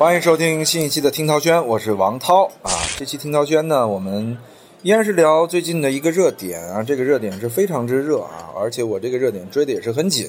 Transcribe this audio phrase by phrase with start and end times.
[0.00, 2.72] 欢迎收听新一期的听涛轩，我是王涛啊。
[2.96, 4.38] 这期听涛轩呢，我们
[4.80, 6.82] 依然是聊最近的一个热点啊。
[6.82, 10.26] 这个热点是非常之热啊，而且我这个热点追的也是很紧，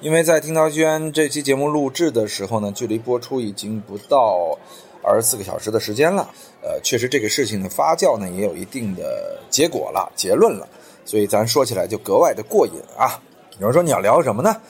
[0.00, 4.58] 因为在听涛轩这期节目录制的时候呢，距离播出已经不到
[5.00, 6.28] 二十四个小时的时间了。
[6.60, 10.66] 呃，确实这个事情的发酵呢，也有一定的结果了、结论了，
[11.04, 13.22] 所以咱说起来就格外的过瘾啊。
[13.60, 14.60] 有人说你要聊什么呢？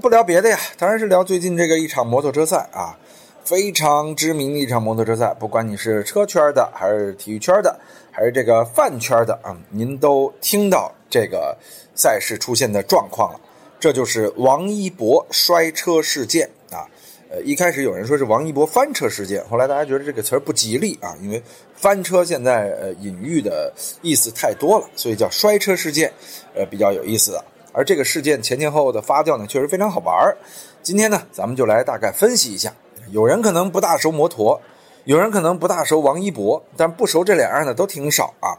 [0.00, 2.96] 不聊别的呀，当然是聊最近这个一场摩托车赛啊。
[3.44, 7.78] 非常知名的一场摩托车赛，不管你是车圈的，还是体育圈的，
[8.10, 11.56] 还是这个饭圈的啊，您都听到这个
[11.94, 13.40] 赛事出现的状况了。
[13.80, 16.86] 这就是王一博摔车事件啊。
[17.30, 21.42] 呃，一开始有人说是王一博翻车事件，后来大家觉得这个词儿不吉利啊，因为
[21.74, 26.12] 翻车现在呃隐喻的意思太多了，所以叫摔车事件，
[26.54, 27.44] 呃比较有意思的。
[27.72, 30.36] 而这个事件前前后后的发酵呢，确实非常好玩儿。
[30.82, 32.72] 今天呢，咱们就来大概分析一下。
[33.10, 34.60] 有人可能不大熟摩托，
[35.04, 38.56] 有人可能不大熟王一博，但不熟这两样的都挺少啊。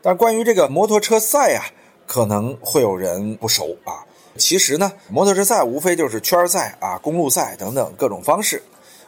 [0.00, 1.64] 但关于这个摩托车赛啊，
[2.06, 4.02] 可能会有人不熟啊。
[4.36, 8.62] 其实呢，摩托车赛无非就是圈赛啊、公路赛等等各种方式。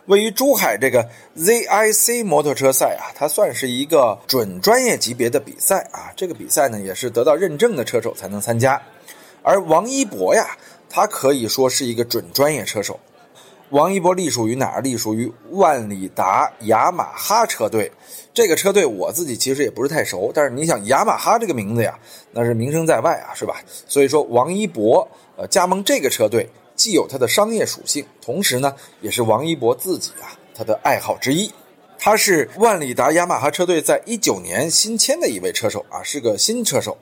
[0.07, 6.13] 位于珠海这个 ZIC 摩托车赛啊，它算是一个准专业级别的比赛啊。
[6.15, 8.81] 这个比赛呢，也是得到认证的车手才能参加。
[9.43, 10.47] 而王一博呀，
[10.91, 13.01] 他可以说是一个准专业车手。
[13.71, 14.81] 王一博隶属于哪儿？
[14.81, 17.91] 隶属于万里达雅马哈车队。
[18.33, 21.99] 这个车队我自己其实也不是太熟，但是你想雅马哈这个名字呀，
[22.33, 23.57] 那是名声在外啊，是吧？
[23.89, 25.07] 所以说王一博
[25.37, 31.51] 呃加盟这个车队，既有他的商业属性，同时呢，也是王一博自己啊他的爱好之一。
[31.99, 36.97] 他是万里达雅马哈车队在一九年新签的一位车手啊，是个新车手。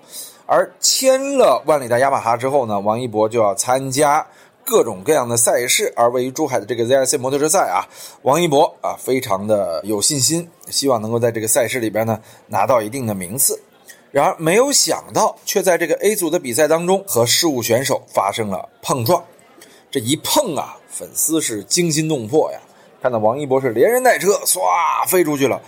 [0.46, 4.24] 而签了万里达雅马哈之后呢，王一博就要参加。
[4.64, 7.86] 各种各样的赛事，而位于珠海的这个 ZRC 摩托车赛啊，
[8.22, 13.60] 王一博啊，非常的有信心，希望能够在这个赛事里边呢拿到一定的名次。
[14.10, 19.24] 然而没有想到，却在这个 A 组的比赛当中和事务选手发生了碰撞。
[19.90, 22.60] 这一碰啊，粉丝是惊心动魄呀。
[23.02, 24.60] 看到王一博是连人带车唰
[25.08, 25.60] 飞出去了，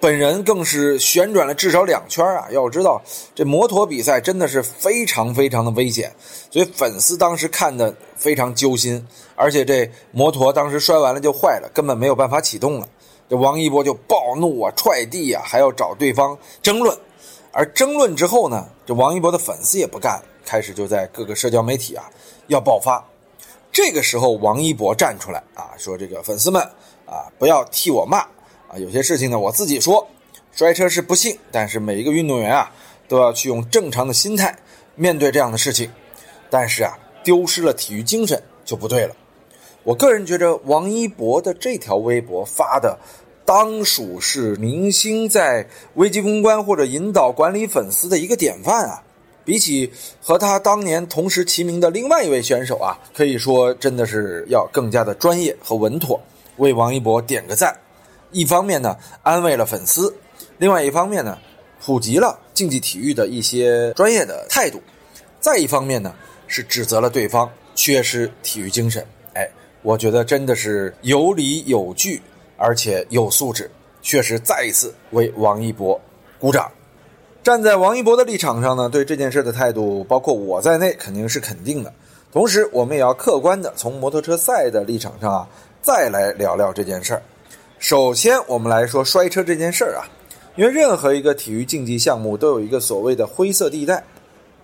[0.00, 2.48] 本人更是旋转了至少两圈啊！
[2.50, 3.00] 要知道
[3.36, 6.12] 这摩托比赛真的是非常非常的危险，
[6.50, 9.06] 所以粉丝当时看的非常揪心。
[9.36, 12.88] 而且这摩托当时摔完了就坏了，根本没有办法启动了。
[13.30, 16.98] 这王一博就暴怒啊，踹地啊，还要找对方争论。
[17.52, 22.10] 而争论之后呢，这王一博的粉丝也不干，开始就在各个社交媒体啊
[22.48, 23.04] 要爆发。
[23.72, 26.62] 这个时候，王一博站出来啊，说：“这个粉丝们
[27.06, 28.18] 啊，不要替我骂
[28.68, 28.76] 啊！
[28.76, 30.06] 有些事情呢，我自己说，
[30.52, 32.70] 摔车是不幸，但是每一个运动员啊，
[33.08, 34.54] 都要去用正常的心态
[34.94, 35.90] 面对这样的事情。
[36.50, 39.16] 但是啊，丢失了体育精神就不对了。
[39.84, 42.98] 我个人觉得，王一博的这条微博发的，
[43.46, 49.02] 当属是明星在危机公关或者引导管理粉丝的一个典范啊。”
[49.44, 56.20] 比起和他当年同时齐名的另外一位选手啊，可以说真的是要更加的专业和稳妥，
[56.58, 57.76] 为王一博点个赞。
[58.30, 60.12] 一方面呢，安慰了粉丝；
[60.58, 61.36] 另外一方面呢，
[61.84, 64.78] 普及了竞技体育的一些专业的态度；
[65.40, 66.14] 再一方面呢，
[66.46, 69.04] 是指责了对方缺失体育精神。
[69.34, 69.48] 哎，
[69.82, 72.22] 我觉得真的是有理有据，
[72.56, 73.70] 而且有素质，
[74.00, 76.00] 确实再一次为王一博
[76.38, 76.70] 鼓掌。
[77.42, 81.92] 站在王一博的立场上呢，对这件事的态度，包括我在内，肯定是肯定的。
[82.30, 85.48] 同时，我们也要客观的从摩托车赛的立场上啊，
[85.82, 87.22] 再来聊聊这件事儿。
[87.80, 90.06] 首先，我们来说摔车这件事儿啊，
[90.54, 94.04] 因为任何一个体育竞技项目都有一个所谓的灰色地带。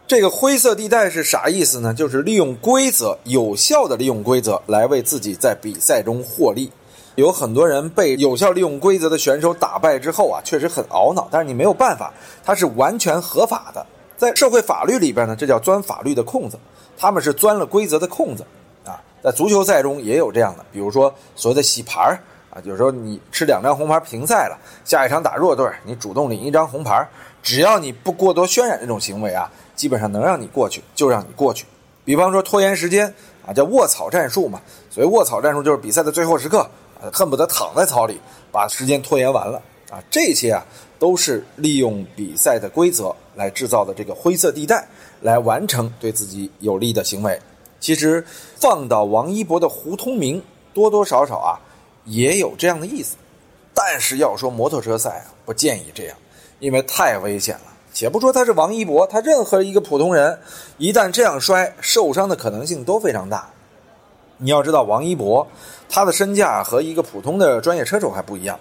[0.06, 1.92] 这个灰色地带是啥意思呢？
[1.92, 6.70] 就是利用规则，有效的利用规则来为自己在比赛中获利。
[7.18, 11.26] 有很多人被有效利用规则的选手打败之后啊，确实很懊恼。
[11.32, 13.84] 但是你没有办法，它是完全合法的，
[14.16, 16.56] 在社会法律里边呢，这叫钻法律的空子。
[16.96, 18.44] 他们是钻了规则的空子
[18.84, 19.02] 啊。
[19.20, 22.16] 在足球赛中也有这样的，比如说所谓的洗牌
[22.50, 27.04] 啊，有时候你吃两张红牌停赛了，下一场打弱队，你主动领一张红牌，
[27.42, 31.66] 只要你不过多渲染这种行为啊，基本上能让你过去就让你过去。
[32.04, 33.12] 比方说拖延时间
[33.44, 34.60] 啊，叫卧草战术嘛。
[34.88, 36.64] 所以卧草战术就是比赛的最后时刻。
[37.12, 40.02] 恨不得躺在草里，把时间拖延完了啊！
[40.10, 40.64] 这些啊，
[40.98, 44.86] 都是利用比赛的规则来制造的这个灰色地带，
[45.20, 47.40] 来完成对自己有利的行为。
[47.80, 48.24] 其实
[48.56, 50.42] 放到王一博的胡通明，
[50.74, 51.60] 多多少少啊，
[52.04, 53.16] 也有这样的意思。
[53.72, 56.16] 但是要说摩托车赛啊，不建议这样，
[56.58, 57.62] 因为太危险了。
[57.92, 60.38] 且不说他是王一博，他任何一个普通人，
[60.76, 63.50] 一旦这样摔，受伤的可能性都非常大。
[64.38, 65.46] 你要知道，王一博
[65.88, 68.58] 他的身价和一个普通的专业车手还不一样，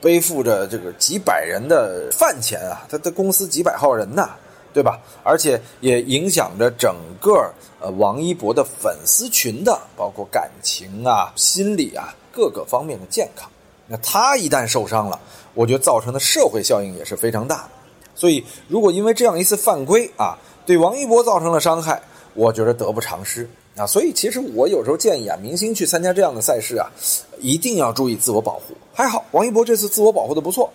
[0.00, 4.30] 背负着这个几百人的饭钱啊，他的公司几百号人呐，
[4.72, 5.00] 对吧？
[5.24, 13.50] 而且也影响着整个呃王一博的粉丝群的，包括感情啊、心理啊各个方面的健康。
[13.88, 15.18] 那他一旦受伤了，
[15.54, 17.70] 我觉得造成的社会效应也是非常大的。
[18.14, 22.00] 所以，如果因为这样一次犯规啊，对王一博造成了伤害，
[22.34, 23.48] 我觉得得不偿失
[23.78, 23.86] 啊。
[23.86, 26.90] 所以，其实我有时候建议啊，明星去参加这样的赛事啊，
[27.38, 28.74] 一定要注意自我保护。
[28.92, 30.70] 还好，王一博这次自我保护的不错，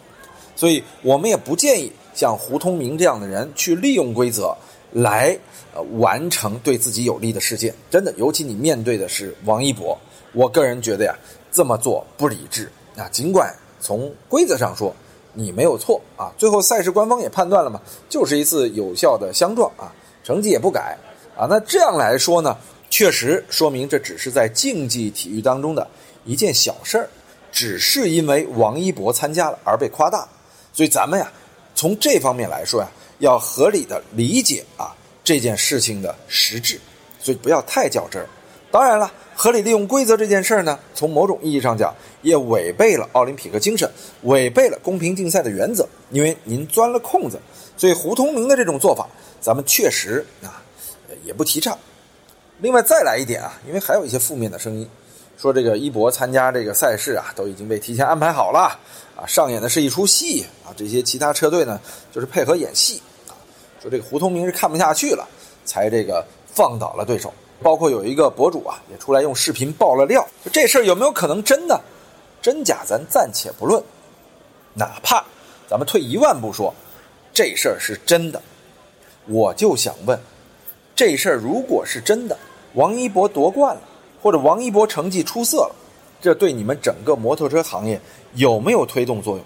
[0.55, 4.55] 所以我们也不建议像胡通明这样的人去利用规则
[4.91, 5.37] 来
[5.75, 7.73] 呃完成对自己有利的事件。
[7.89, 9.97] 真的，尤其你面对的是王一博，
[10.33, 11.15] 我个人觉得呀，
[11.51, 13.09] 这么做不理智啊。
[13.09, 14.95] 尽管从规则上说，
[15.33, 16.31] 你没有错啊！
[16.37, 19.91] 最后赛事官方也判断了嘛，就是一次有效的相撞啊，
[20.23, 20.95] 成绩也不改
[21.35, 21.47] 啊。
[21.49, 22.55] 那这样来说呢，
[22.93, 25.87] 确实说明这只是在竞技体育当中的
[26.25, 27.09] 一件小事儿，
[27.51, 30.29] 只是因为王一博参加了而被夸大。
[30.71, 31.31] 所以咱们呀，
[31.73, 32.87] 从这方面来说呀，
[33.17, 36.79] 要合理的理解啊这件事情的实质，
[37.19, 38.29] 所以不要太较真儿。
[38.69, 39.11] 当然了。
[39.35, 41.91] 合理利用规则这件事儿呢，从某种意义上讲，
[42.21, 43.91] 也违背了奥林匹克精神，
[44.21, 45.89] 违背了公平竞赛的原则。
[46.11, 47.39] 因为您钻了空子，
[47.75, 49.09] 所以胡通明的这种做法，
[49.41, 50.61] 咱们确实啊，
[51.25, 51.75] 也不提倡。
[52.63, 54.89] 另外再来一点啊，因为还有一些负面的声音，
[55.37, 58.79] 说这个一博参加这个赛事啊，都已经被提前安排好了
[59.17, 61.77] 啊，上演的是一出戏啊，这些其他车队呢，
[62.09, 63.35] 就是配合演戏啊，
[63.81, 65.27] 说这个胡通明是看不下去了，
[65.65, 67.33] 才这个放倒了对手。
[67.61, 70.25] 包括有一个博主啊，也出来用视频爆了料。
[70.53, 71.77] 这事儿有没有可能真的？
[72.41, 73.83] 真假咱暂且不论。
[74.73, 75.21] 哪怕
[75.67, 76.73] 咱们退一万步说，
[77.33, 78.41] 这事儿是真的，
[79.27, 80.17] 我就想问：
[80.95, 82.37] 这事儿如果是真的，
[82.73, 83.81] 王一博夺冠了，
[84.21, 85.75] 或者王一博成绩出色了，
[86.21, 87.99] 这对你们整个摩托车行业
[88.35, 89.45] 有没有推动作用？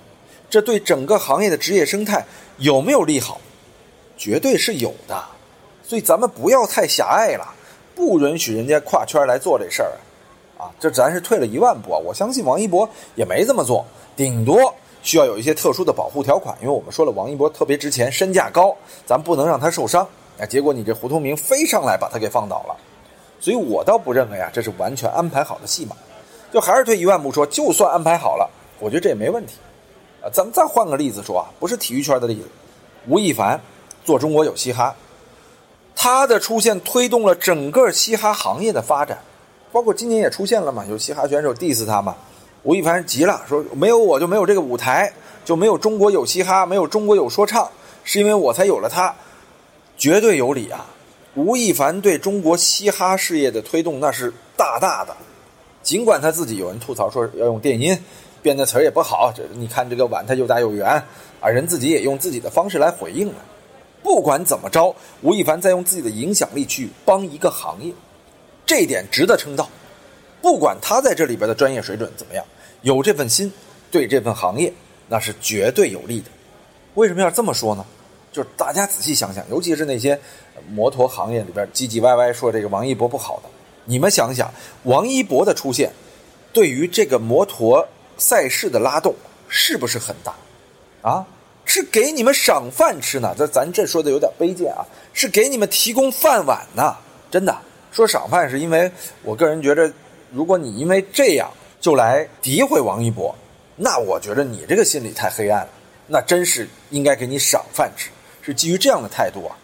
[0.49, 2.25] 这对整个行业的职业生态
[2.57, 3.39] 有没有利好？
[4.17, 5.23] 绝对是有的。
[5.83, 7.53] 所以咱们不要太狭隘了。
[7.95, 9.91] 不允许人家跨圈来做这事儿，
[10.55, 11.97] 啊，这咱是退了一万步啊！
[11.97, 13.83] 我相信王一博也没这么做，
[14.15, 14.71] 顶多
[15.01, 20.07] 需要有一些特殊的保护条款，因为我们说了，王一博特别值钱，身价高，咱不能让他受伤。
[20.39, 22.77] 啊，结果你这胡通明飞上来把他给放倒了，
[23.39, 25.95] 所以我倒不认为啊，这是完全安排好的戏码。
[26.51, 28.49] 就还是退一万步说，就算安排好了，
[28.79, 29.55] 我觉得这也没问题。
[30.21, 32.43] 啊，咱们再换个例子说啊，不是体育圈的例子，
[33.07, 33.59] 吴亦凡
[34.05, 34.95] 做中国有嘻哈。
[35.95, 39.17] 他的出现推动了整个嘻哈行业的发展，
[39.71, 42.15] 包括今年也出现了嘛，有嘻哈选手 diss 他嘛，
[42.63, 45.11] 吴亦凡急了，说没有我就没有这个舞台，
[45.43, 47.69] 就没有中国有嘻哈，没有中国有说唱，
[48.03, 49.13] 是因为我才有了他，
[49.97, 50.85] 绝对有理啊！
[51.37, 55.15] 吴亦凡对中国嘻哈事业的推动那是大大的，
[55.83, 57.95] 尽管他自己有人吐槽说要用电音，
[58.41, 60.89] 编的词儿也不好，这你看这个碗它又大又圆
[61.39, 63.35] 啊，人自己也用自己的方式来回应了。
[64.01, 67.93] 不管怎么着，吴亦凡在用自己的影响力去帮一个行业，
[68.65, 69.69] 这点值得称道。
[70.41, 72.43] 不管他在这里边的专业水准怎么样，
[72.81, 73.53] 有这份心，
[73.91, 74.73] 对这份行业
[75.07, 76.31] 那是绝对有利的。
[76.95, 77.85] 为什么要这么说呢？
[78.31, 80.19] 就是大家仔细想想，尤其是那些
[80.69, 83.49] 摩托行业里边唧唧歪歪说这个王一博不好的，
[83.85, 84.51] 你们想想，
[84.83, 85.91] 王一博的出现，
[86.53, 89.13] 对于这个摩托赛事的拉动
[89.47, 90.33] 是不是很大？
[91.01, 91.25] 啊？
[91.69, 96.95] 是给你们赏饭吃呢，这咱这说的有点卑贱啊，是给你们提供饭碗呢，
[97.29, 97.53] 真的。
[97.91, 98.89] 说赏饭是因为
[99.21, 99.91] 我个人觉得，
[100.31, 103.35] 如果你因为这样就来诋毁王一博，
[103.75, 105.69] 那我觉得你这个心理太黑暗了，
[106.07, 108.09] 那真是应该给你赏饭吃，
[108.47, 109.55] 是基于这样的态度啊。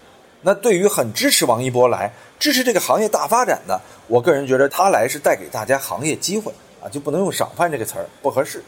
[0.42, 6.52] 那对于很支持王一博来支持这个行业大发展的，我个人觉得他来是带给大家行业机会
[6.84, 8.62] 啊，就不能用赏饭这个词儿不合适。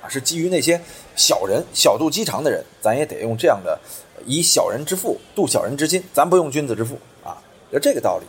[0.00, 0.80] 啊是基于那些
[1.16, 3.76] 小人小肚鸡肠的人，咱也得用这样的
[4.24, 7.36] 以小人之腹度小人之心，咱不用君子之腹啊，
[7.72, 8.26] 就这个道理。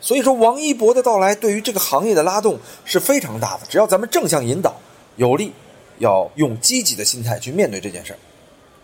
[0.00, 3.60] 所以说，王一博的到来对于这个行业的拉动是非常大的。
[3.68, 4.74] 只要咱们正向引导，
[5.16, 5.52] 有利，
[5.98, 8.18] 要用积极的心态去面对这件事儿。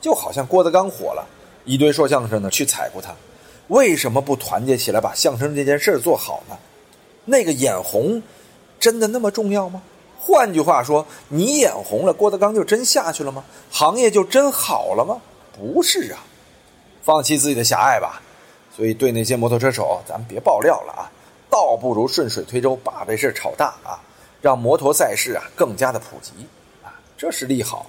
[0.00, 1.26] 就好像郭德纲火了，
[1.64, 3.14] 一堆说相声的去踩过他，
[3.68, 6.56] 为什么不团结起来把相声这件事做好呢？
[7.24, 8.22] 那个眼红，
[8.78, 9.82] 真的那么重要吗？
[10.18, 13.44] 换句话说，你眼红了，郭德纲就真下去了吗？
[13.70, 15.20] 行业就真好了吗？
[15.56, 16.20] 不是啊，
[17.02, 18.20] 放弃自己的狭隘吧。
[18.76, 21.10] 所以对那些摩托车手，咱们别爆料了啊，
[21.48, 24.00] 倒不如顺水推舟，把这事炒大啊，
[24.42, 26.32] 让摩托赛事啊更加的普及
[26.82, 27.86] 啊，这是利好。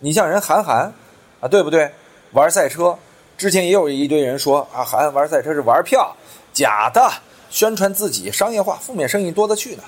[0.00, 0.92] 你像人韩寒
[1.40, 1.92] 啊，对不对？
[2.32, 2.98] 玩赛车
[3.42, 6.14] 之前也有一堆人说啊，韩寒玩赛车是玩票，
[6.52, 7.10] 假的，
[7.50, 9.82] 宣传自己商业化，负面生意多得去呢。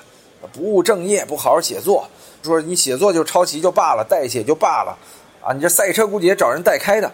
[0.51, 2.05] 不务正业，不好好写作，
[2.43, 4.97] 说你写作就抄袭就罢了，代写就罢了，
[5.41, 7.09] 啊，你这赛车估计也找人代开的。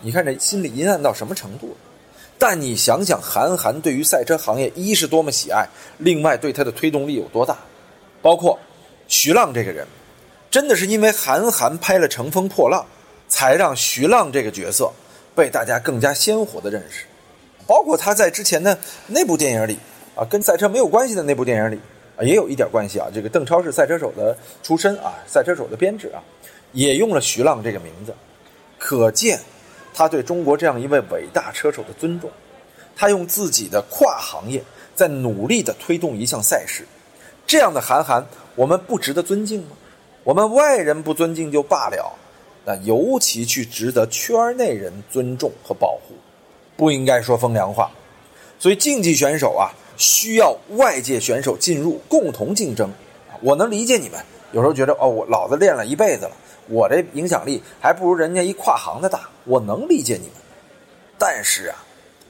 [0.00, 1.76] 你看这心里阴暗到什么程度？
[2.36, 5.64] 但你想想，韩寒对于赛车行业一是多么喜爱，
[5.98, 7.56] 另外对他的推动力有多大？
[8.20, 8.58] 包括
[9.06, 9.86] 徐浪这个人，
[10.50, 12.82] 真的是因为韩寒拍了《乘风破浪》，
[13.28, 14.90] 才让徐浪这个角色
[15.40, 17.06] 被大家更加鲜活的认识。
[17.66, 19.78] 包括他在之前的那部电影里，
[20.14, 21.80] 啊，跟赛车没有关系的那部电影里，
[22.18, 23.08] 啊，也有一点关系啊。
[23.14, 26.20] 这个邓超是赛车手的出身啊，赛车手的编制啊，
[26.72, 28.14] 也用了徐浪这个名字，
[28.78, 29.40] 可见。
[29.94, 32.30] 他对中国这样一位伟大车手的尊重，
[32.94, 34.62] 他用自己的跨行业
[34.94, 36.84] 在努力的推动一项赛事，
[37.46, 39.70] 这样的韩寒，我们不值得尊敬吗？
[40.22, 42.12] 我们外人不尊敬就罢了，
[42.76, 46.14] 尤其去值得圈内人尊重和保护，
[46.76, 47.90] 不应该说风凉话。
[48.58, 52.90] 所以竞技选手啊，需要外界选手进入共同竞争。
[53.40, 54.20] 我能理解你们，
[54.52, 56.32] 有时候觉得哦，我老子练了一辈子了。
[56.68, 60.34] 我这影响力还不如人家一跨行的大，我能理解你们。
[61.18, 61.76] 但是啊，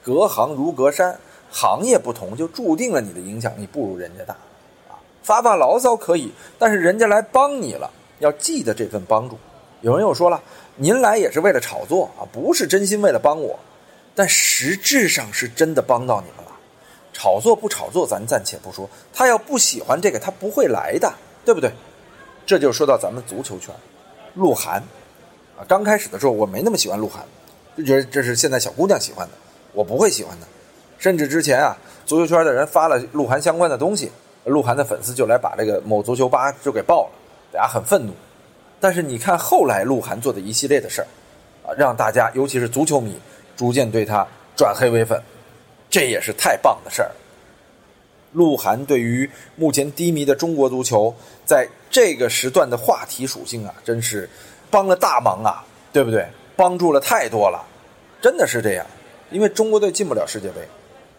[0.03, 1.19] 隔行如隔山，
[1.51, 4.35] 行业不同就注定了你的影响力不如人家大。
[4.89, 9.37] 啊，发发牢骚可以，但是人家来帮你了，要记得这份帮助。
[9.83, 10.43] 有人又说了，
[10.77, 13.59] 您来也是为了炒作啊，不是真心为了帮我。
[14.15, 16.51] 但实质上是真的帮到你们了。
[17.13, 21.11] 炒作不炒作咱暂且不说，他要不喜欢这个，他不会来的，
[21.45, 21.73] 对不对？
[22.45, 23.75] 这就说到咱们足球圈。
[24.35, 24.83] 鹿晗，
[25.57, 27.25] 啊，刚开始的时候我没那么喜欢鹿晗，
[27.77, 29.33] 就觉得这是现在小姑娘喜欢的，
[29.73, 30.47] 我不会喜欢的。
[30.99, 34.11] 甚至之前啊，足球圈的人发了鹿晗相关的东西，
[34.45, 37.11] 鹿晗的粉丝就来把这个某足球吧就给爆了，
[37.53, 38.13] 大家很愤怒。
[38.81, 41.07] 但是你看后来鹿晗做的一系列的事儿，
[41.69, 43.15] 啊，让大家尤其是足球迷
[43.57, 45.23] 逐渐对他转黑为粉，
[45.91, 47.11] 这也是太棒的事儿。
[48.33, 54.29] 鹿晗对于目前低迷的中国足球，在这个时段的话题属性啊，真是
[54.71, 56.27] 帮了大忙啊，对不对？
[56.57, 57.67] 帮助了太多了，
[58.23, 58.87] 真的是这样。
[59.31, 60.61] 因为中国队进不了世界杯，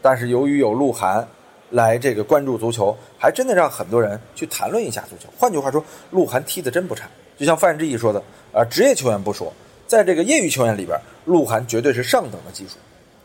[0.02, 1.28] 但是由于有鹿晗
[1.70, 5.30] 来这个关注足球，还真的让很多人去谈论一下足球。
[5.38, 7.10] 换句话说，鹿晗踢的真不差。
[7.42, 8.22] 就像范志毅说的，
[8.54, 9.52] 啊，职业球员不说，
[9.88, 10.96] 在这个业余球员里边，
[11.26, 12.76] 鹿晗绝对是上等的技术。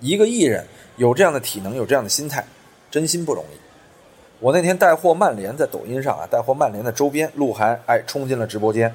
[0.01, 0.65] 一个艺人
[0.97, 2.43] 有这样的体能，有这样的心态，
[2.91, 3.59] 真心不容易。
[4.41, 8.91] 我那天带货曼联在抖音上啊，带货曼联的周边，鹿晗哎冲进了直播间，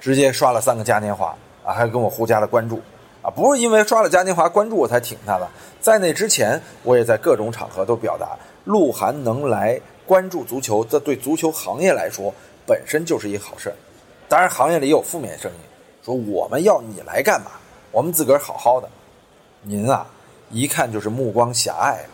[0.00, 1.32] 直接刷了三个嘉年华
[1.64, 2.82] 啊，还跟我互加了关注
[3.22, 5.48] 啊，不是因为刷了嘉年华关注我才挺他的，
[5.80, 12.34] 在那之前我也在各种场合都表达，鹿晗能来关注足球，这对足球行业来说
[12.66, 13.76] 本身就是一好事儿。
[14.28, 15.58] 当然行业里有负面声音，
[16.04, 17.52] 说我们要你来干嘛？
[17.90, 18.88] 我们自个儿好好的，
[19.62, 20.06] 您啊
[20.50, 22.08] 一看就是目光狭隘了，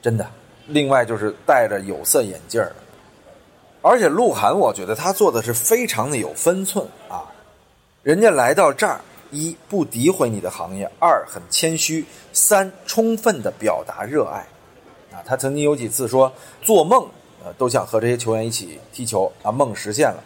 [0.00, 0.26] 真的。
[0.66, 2.72] 另外就是戴着有色眼镜儿，
[3.82, 7.24] 而且鹿晗，我觉得他做的是非常的有分寸啊。
[8.02, 14.38] 人家来到这儿，一不诋毁你的行业，二很谦虚，三充分的表达热爱。
[15.12, 16.32] 啊，他曾经有几次说
[16.62, 17.06] 做梦，
[17.44, 20.22] 呃，都想和这些球员一起踢球啊，梦实现了。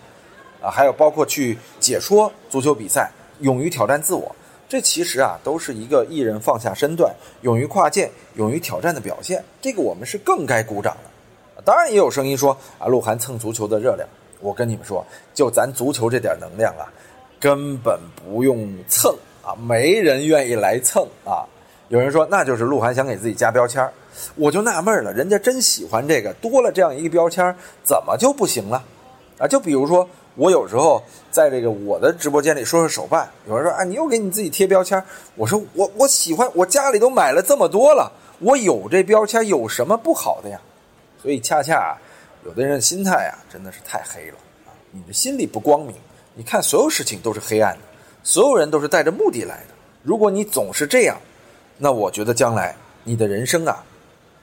[0.66, 3.08] 啊，还有包括去解说足球比赛，
[3.38, 4.34] 勇于挑战自我。
[4.68, 9.44] 这其实啊，都是一个艺人放下身段、勇于跨界、勇于挑战的表现。
[9.62, 11.62] 这个我们是更该鼓掌的。
[11.62, 14.08] 当然，也有声音说啊，鹿晗蹭足球的热量。
[14.40, 16.90] 我跟你们说，就咱足球这点能量啊，
[17.38, 21.46] 根本不用蹭啊，没人愿意来蹭啊。
[21.90, 23.88] 有人说，那就是鹿晗想给自己加标签
[24.34, 27.54] 我就纳闷了，人家真喜欢这个，多了这样一个标签
[27.84, 28.82] 怎么就不行了？
[29.38, 30.08] 啊，就比如说。
[30.36, 35.02] 我有时候在这个我的直播间里说说手办，有人说啊，你又给你自己贴标签。
[35.34, 40.60] 我说我我喜欢，我家里都买了这么多了，我有这标签有什么不好的呀？
[41.22, 41.96] 所以恰恰
[42.44, 44.70] 有的人心态啊，真的是太黑了啊！
[44.90, 45.96] 你的心里不光明，
[46.34, 47.80] 你看所有事情都是黑暗的，
[48.22, 49.74] 所有人都是带着目的来的。
[50.02, 51.16] 如果你总是这样，
[51.78, 53.82] 那我觉得将来你的人生啊，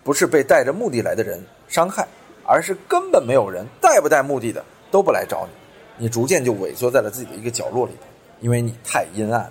[0.03, 2.07] 不是被带着目的来的人伤害，
[2.43, 5.62] 而是根本没有人带不带目的的都不来找你。
[5.97, 8.09] 你逐渐就萎缩在了自己的一个角落里边，
[8.41, 9.49] 因为你太阴暗。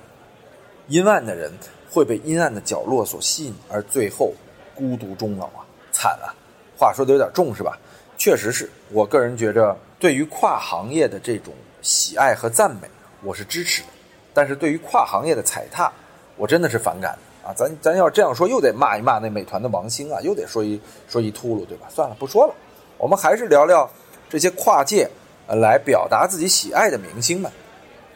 [0.88, 1.50] 阴暗的人
[1.90, 4.32] 会被阴暗的角落所吸引，而最后
[4.74, 6.34] 孤独终老啊，惨啊！
[6.76, 7.78] 话说的有点重是吧？
[8.18, 12.88] 确实是我个人觉着，对于跨行业的这种喜爱和赞美，
[13.22, 13.88] 我是支持的；
[14.34, 15.90] 但是对于跨行业的踩踏，
[16.36, 17.54] 我真的是反感啊！
[17.56, 21.86] 咱咱要这样说，又得骂一骂那美团的王兴啊，又得说一说一秃噜，对吧？
[21.88, 22.54] 算了，不说了，
[22.98, 23.88] 我们还是聊聊
[24.28, 25.08] 这些跨界。
[25.54, 27.50] 来表达自己喜爱的明星们，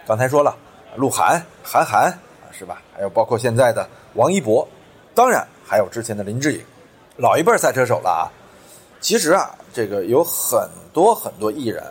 [0.07, 0.57] 刚才说了，
[0.97, 2.83] 鹿晗、韩寒啊，是吧？
[2.95, 4.67] 还有包括现在的王一博，
[5.15, 6.65] 当然还有之前的林志颖，
[7.17, 8.33] 老一辈赛车手了啊。
[9.01, 11.85] 其实啊，这个有很多很多艺人，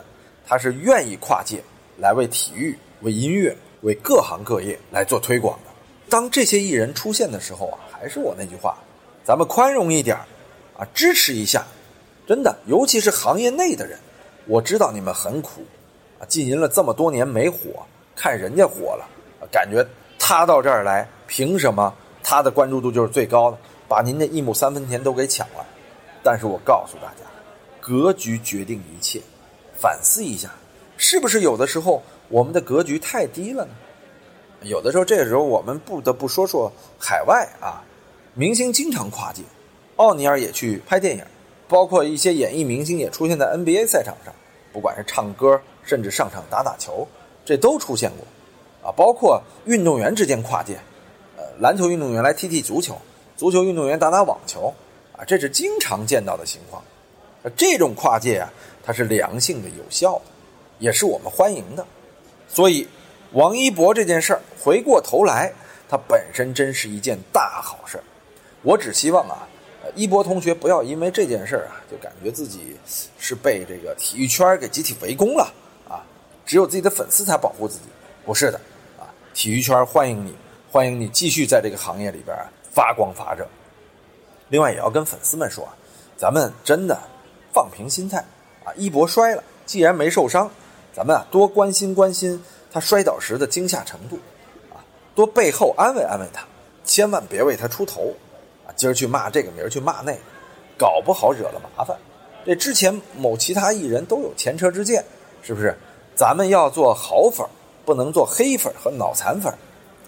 [0.47, 1.63] 他是愿意跨界
[1.97, 5.71] 来为体育、为音乐、为各行各业来做推广的。
[6.09, 8.75] 当这些艺人出现的时候啊，还是我那句话，
[9.23, 10.17] 咱们宽容一点
[10.77, 11.63] 啊，支持一下。
[12.27, 13.99] 真的，尤其是行业内的人，
[14.47, 15.61] 我知道你们很苦
[16.19, 17.85] 啊，经营了这么多年没火，
[18.15, 19.07] 看人家火了，
[19.51, 19.85] 感觉
[20.19, 25.65] 他到这儿来，凭什么他的关注度就是最高的，把您的一亩三分田都给抢了？
[26.23, 27.25] 但是我告诉大家，
[27.79, 29.21] 格局决定一切，
[29.79, 30.49] 反思一下，
[30.97, 33.71] 是不是有的时候我们的格局太低了呢？
[34.61, 37.83] 有的时候，这个时候我们不得不说说海外啊，
[38.33, 39.43] 明星经常跨界，
[39.97, 41.23] 奥尼尔也去拍电影。
[41.67, 44.33] 包括一些演艺明星也出现在 NBA 赛场上，
[44.71, 47.07] 不管是唱歌，甚至上场打打球，
[47.43, 50.77] 这都出现过，啊，包括运动员之间跨界，
[51.37, 52.95] 呃，篮球运动员来踢踢足球，
[53.35, 54.73] 足球运动员打打网球，
[55.17, 56.83] 啊，这是经常见到的情况。
[57.55, 58.51] 这种跨界啊，
[58.83, 60.21] 它是良性的、有效的，
[60.79, 61.85] 也是我们欢迎的。
[62.47, 62.87] 所以，
[63.33, 65.53] 王一博这件事儿，回过头来，
[65.87, 67.99] 它本身真是一件大好事
[68.63, 69.47] 我只希望啊。
[69.93, 72.75] 一博同学，不要因为这件事儿啊，就感觉自己
[73.19, 75.53] 是被这个体育圈给集体围攻了
[75.87, 76.01] 啊！
[76.45, 77.83] 只有自己的粉丝才保护自己，
[78.25, 78.59] 不是的
[78.97, 79.05] 啊！
[79.33, 80.35] 体育圈欢迎你，
[80.71, 82.35] 欢迎你继续在这个行业里边
[82.71, 83.47] 发光发热。
[84.49, 85.67] 另外，也要跟粉丝们说，
[86.17, 86.99] 咱们真的
[87.53, 88.17] 放平心态
[88.63, 88.73] 啊！
[88.75, 90.49] 一博摔了，既然没受伤，
[90.93, 94.17] 咱们啊多关心关心他摔倒时的惊吓程度
[94.73, 94.81] 啊，
[95.13, 96.43] 多背后安慰安慰他，
[96.83, 98.13] 千万别为他出头。
[98.67, 100.19] 啊今儿去骂这个，明儿去骂那个，
[100.77, 101.97] 搞不好惹了麻烦。
[102.45, 105.03] 这之前某其他艺人都有前车之鉴，
[105.41, 105.75] 是不是？
[106.15, 107.45] 咱们要做好粉，
[107.83, 109.51] 不能做黑粉和脑残粉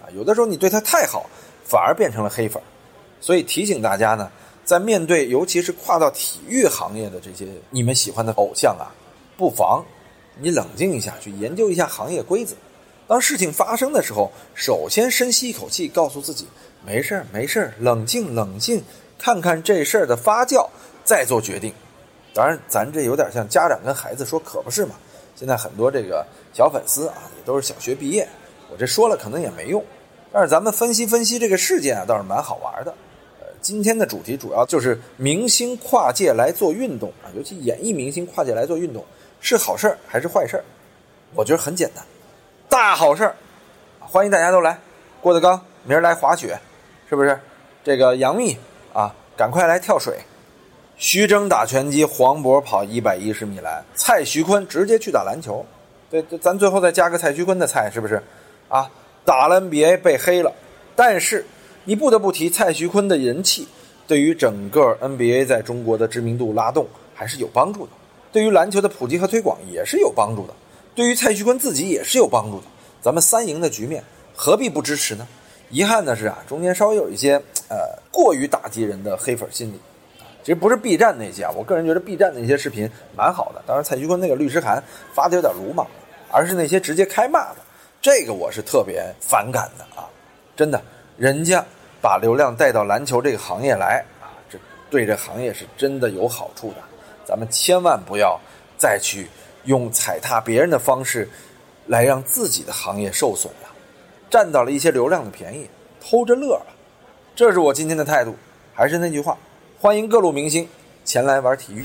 [0.00, 0.08] 啊！
[0.14, 1.26] 有的时候你对他太好，
[1.64, 2.62] 反而变成了黑粉。
[3.20, 4.30] 所以提醒大家呢，
[4.64, 8.88] 在面对尤其是跨到体育行业的这些你们喜欢的偶像啊，
[9.36, 9.84] 不妨
[10.40, 12.54] 你冷静一下，去研究一下行业规则。
[13.08, 16.46] 当事情发生的时候，首先深吸一口气，告诉自己。
[16.86, 18.84] 没事儿，没事儿，冷静冷静，
[19.18, 20.68] 看看这事儿的发酵，
[21.04, 21.72] 再做决定。
[22.34, 24.94] 当然，咱这有点像家长跟孩子说，可不是嘛？
[25.34, 28.28] 现在很多这个小粉丝啊，也都是小学毕业，
[28.70, 29.82] 我这说了可能也没用。
[30.30, 32.92] 但是咱们分析分析这个事件啊，倒是蛮好玩的。
[33.40, 39.02] 呃，今天的主题主要就是明星跨界来做运动啊，尤其演艺明星跨界来做运动，
[39.40, 40.64] 是好事儿还是坏事儿？
[41.34, 42.04] 我觉得很简单，
[42.68, 43.34] 大好事儿，
[43.98, 44.78] 欢迎大家都来。
[45.20, 46.58] 郭德纲明儿来滑雪。
[47.08, 47.40] 是不是？
[47.82, 48.54] 这个杨幂
[48.92, 50.12] 啊，赶快来跳水；
[50.98, 55.64] 徐峥打拳击，黄渤跑一百一十米栏，蔡徐坤直接去打篮球。
[56.10, 58.22] 对，咱最后再加个蔡徐坤的蔡，是不是？
[58.68, 58.90] 啊，
[59.24, 60.52] 打了 NBA 被黑了，
[60.94, 61.46] 但是
[61.84, 63.66] 你不得不提蔡徐坤的人气，
[64.06, 67.92] 对于整个 NBA 在中国的知名度拉动还是有帮助的，
[68.30, 70.52] 对于篮球的普及和推广也是有帮助的，
[70.98, 72.66] 对于蔡徐坤自己也是有帮助的。
[73.00, 74.02] 咱们三赢的局面，
[74.34, 75.24] 何必不支持呢？
[75.70, 79.80] 遗憾的是啊，中间稍微有一些呃过于打击人的黑粉心理，
[80.42, 84.82] 其实不是 B 站那些啊，我个人觉得 B 站那些视频蛮好的，当然蔡徐坤那个律师函
[85.14, 85.86] 发的有点鲁莽，
[86.32, 87.58] 而是那些直接开骂的，
[88.02, 90.10] 这个我是特别反感的啊！
[90.56, 90.82] 真的，
[91.16, 91.64] 人家
[92.02, 94.58] 把流量带到篮球这个行业来啊，这
[94.90, 96.78] 对这行业是真的有好处的，
[97.24, 98.36] 咱们千万不要
[98.76, 99.28] 再去
[99.68, 101.28] 用踩踏别人的方式
[101.88, 103.68] 来让自己的行业受损了。
[104.30, 105.68] 占到了一些流量的便宜，
[106.00, 106.66] 偷着乐了，
[107.36, 108.34] 这是我今天的态度。
[108.74, 109.36] 还是那句话，
[109.78, 110.66] 欢迎各路明星
[111.04, 111.84] 前来玩体育。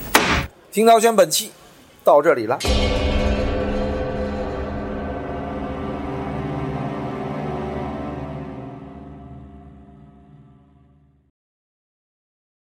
[0.72, 1.52] 听涛轩本期
[2.06, 2.58] 到这里了。